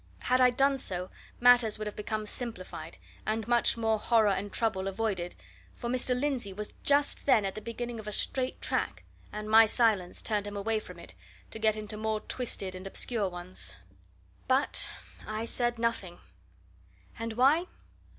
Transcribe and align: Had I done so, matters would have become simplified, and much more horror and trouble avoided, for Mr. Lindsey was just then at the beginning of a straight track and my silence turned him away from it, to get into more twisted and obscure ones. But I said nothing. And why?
Had 0.21 0.41
I 0.41 0.49
done 0.49 0.79
so, 0.79 1.11
matters 1.39 1.77
would 1.77 1.85
have 1.85 1.95
become 1.95 2.25
simplified, 2.25 2.97
and 3.23 3.47
much 3.47 3.77
more 3.77 3.99
horror 3.99 4.31
and 4.31 4.51
trouble 4.51 4.87
avoided, 4.87 5.35
for 5.75 5.91
Mr. 5.91 6.19
Lindsey 6.19 6.51
was 6.53 6.73
just 6.81 7.27
then 7.27 7.45
at 7.45 7.53
the 7.53 7.61
beginning 7.61 7.99
of 7.99 8.07
a 8.07 8.11
straight 8.11 8.59
track 8.63 9.03
and 9.31 9.47
my 9.47 9.67
silence 9.67 10.23
turned 10.23 10.47
him 10.47 10.57
away 10.57 10.79
from 10.79 10.97
it, 10.97 11.13
to 11.51 11.59
get 11.59 11.75
into 11.75 11.97
more 11.97 12.19
twisted 12.19 12.73
and 12.73 12.87
obscure 12.87 13.29
ones. 13.29 13.75
But 14.47 14.89
I 15.27 15.45
said 15.45 15.77
nothing. 15.77 16.17
And 17.19 17.33
why? 17.33 17.67